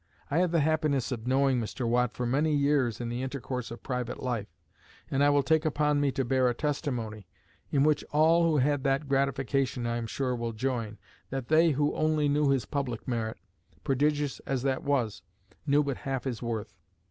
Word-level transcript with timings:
I 0.31 0.39
had 0.39 0.51
the 0.51 0.61
happiness 0.61 1.11
of 1.11 1.27
knowing 1.27 1.61
Mr. 1.61 1.87
Watt 1.87 2.15
for 2.15 2.25
many 2.25 2.55
years, 2.55 2.99
in 2.99 3.07
the 3.09 3.21
intercourse 3.21 3.69
of 3.69 3.83
private 3.83 4.19
life; 4.19 4.47
and 5.11 5.23
I 5.23 5.29
will 5.29 5.43
take 5.43 5.63
upon 5.63 6.01
me 6.01 6.11
to 6.13 6.25
bear 6.25 6.49
a 6.49 6.55
testimony, 6.55 7.27
in 7.69 7.83
which 7.83 8.03
all 8.11 8.47
who 8.49 8.57
had 8.57 8.83
that 8.83 9.07
gratification 9.07 9.85
I 9.85 9.97
am 9.97 10.07
sure 10.07 10.35
will 10.35 10.53
join, 10.53 10.97
that 11.29 11.49
they 11.49 11.69
who 11.69 11.93
only 11.95 12.27
knew 12.27 12.49
his 12.49 12.65
public 12.65 13.07
merit, 13.07 13.37
prodigious 13.83 14.39
as 14.47 14.63
that 14.63 14.81
was, 14.83 15.21
knew 15.67 15.83
but 15.83 15.97
half 15.97 16.23
his 16.23 16.41
worth. 16.41 16.73